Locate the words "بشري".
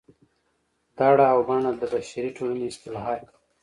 1.93-2.29